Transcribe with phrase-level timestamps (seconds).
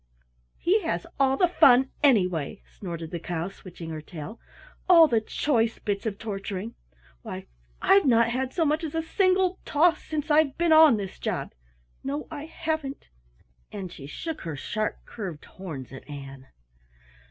[0.57, 4.39] "He has all the fun, anyway," snorted the Cow, switching her tail.
[4.89, 6.73] "All the choice bits of torturing.
[7.21, 7.45] Why,
[7.83, 11.53] I've not had so much as a single toss since I've been on this job;
[12.03, 13.09] no I haven't!"
[13.71, 16.47] And she shook her sharp curved horns at Ann.